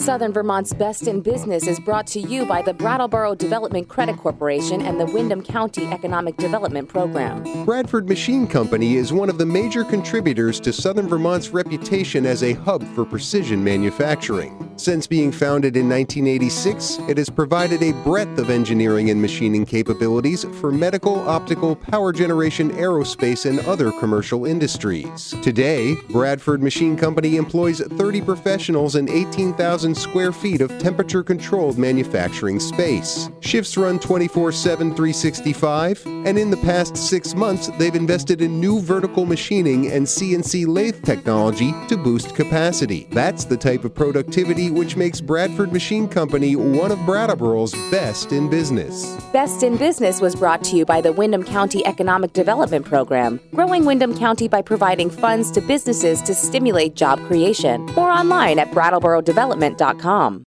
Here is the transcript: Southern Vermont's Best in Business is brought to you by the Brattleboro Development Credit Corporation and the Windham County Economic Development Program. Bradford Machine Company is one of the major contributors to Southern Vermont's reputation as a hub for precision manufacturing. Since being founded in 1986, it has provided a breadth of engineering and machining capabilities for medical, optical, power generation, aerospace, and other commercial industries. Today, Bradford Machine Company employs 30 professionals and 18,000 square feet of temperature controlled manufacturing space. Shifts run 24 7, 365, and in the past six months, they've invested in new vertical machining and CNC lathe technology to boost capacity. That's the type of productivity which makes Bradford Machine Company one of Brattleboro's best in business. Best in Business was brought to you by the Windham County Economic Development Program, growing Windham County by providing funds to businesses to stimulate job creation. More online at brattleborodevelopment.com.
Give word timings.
Southern 0.00 0.32
Vermont's 0.32 0.72
Best 0.72 1.06
in 1.08 1.20
Business 1.20 1.66
is 1.66 1.78
brought 1.78 2.06
to 2.06 2.20
you 2.20 2.46
by 2.46 2.62
the 2.62 2.72
Brattleboro 2.72 3.34
Development 3.34 3.86
Credit 3.86 4.16
Corporation 4.16 4.80
and 4.80 4.98
the 4.98 5.04
Windham 5.04 5.42
County 5.42 5.86
Economic 5.88 6.38
Development 6.38 6.88
Program. 6.88 7.66
Bradford 7.66 8.08
Machine 8.08 8.46
Company 8.46 8.96
is 8.96 9.12
one 9.12 9.28
of 9.28 9.36
the 9.36 9.44
major 9.44 9.84
contributors 9.84 10.58
to 10.60 10.72
Southern 10.72 11.06
Vermont's 11.06 11.50
reputation 11.50 12.24
as 12.24 12.42
a 12.42 12.54
hub 12.54 12.82
for 12.94 13.04
precision 13.04 13.62
manufacturing. 13.62 14.69
Since 14.80 15.06
being 15.06 15.30
founded 15.30 15.76
in 15.76 15.90
1986, 15.90 17.00
it 17.06 17.18
has 17.18 17.28
provided 17.28 17.82
a 17.82 17.92
breadth 18.02 18.38
of 18.38 18.48
engineering 18.48 19.10
and 19.10 19.20
machining 19.20 19.66
capabilities 19.66 20.46
for 20.58 20.72
medical, 20.72 21.18
optical, 21.28 21.76
power 21.76 22.14
generation, 22.14 22.70
aerospace, 22.70 23.44
and 23.44 23.60
other 23.68 23.92
commercial 23.92 24.46
industries. 24.46 25.34
Today, 25.42 25.96
Bradford 26.08 26.62
Machine 26.62 26.96
Company 26.96 27.36
employs 27.36 27.80
30 27.80 28.22
professionals 28.22 28.94
and 28.94 29.10
18,000 29.10 29.94
square 29.94 30.32
feet 30.32 30.62
of 30.62 30.70
temperature 30.78 31.22
controlled 31.22 31.76
manufacturing 31.76 32.58
space. 32.58 33.28
Shifts 33.40 33.76
run 33.76 33.98
24 33.98 34.50
7, 34.50 34.94
365, 34.94 36.06
and 36.06 36.38
in 36.38 36.48
the 36.50 36.56
past 36.56 36.96
six 36.96 37.34
months, 37.34 37.68
they've 37.76 37.94
invested 37.94 38.40
in 38.40 38.58
new 38.58 38.80
vertical 38.80 39.26
machining 39.26 39.92
and 39.92 40.06
CNC 40.06 40.66
lathe 40.66 41.04
technology 41.04 41.74
to 41.88 41.98
boost 41.98 42.34
capacity. 42.34 43.06
That's 43.10 43.44
the 43.44 43.58
type 43.58 43.84
of 43.84 43.94
productivity 43.94 44.69
which 44.70 44.96
makes 44.96 45.20
Bradford 45.20 45.72
Machine 45.72 46.08
Company 46.08 46.56
one 46.56 46.92
of 46.92 46.98
Brattleboro's 47.00 47.72
best 47.90 48.32
in 48.32 48.48
business. 48.48 49.16
Best 49.32 49.62
in 49.62 49.76
Business 49.76 50.20
was 50.20 50.36
brought 50.36 50.62
to 50.64 50.76
you 50.76 50.84
by 50.84 51.00
the 51.00 51.12
Windham 51.12 51.44
County 51.44 51.84
Economic 51.86 52.32
Development 52.32 52.84
Program, 52.84 53.40
growing 53.54 53.84
Windham 53.84 54.16
County 54.16 54.48
by 54.48 54.62
providing 54.62 55.10
funds 55.10 55.50
to 55.52 55.60
businesses 55.60 56.22
to 56.22 56.34
stimulate 56.34 56.94
job 56.94 57.18
creation. 57.26 57.86
More 57.96 58.10
online 58.10 58.58
at 58.58 58.70
brattleborodevelopment.com. 58.70 60.38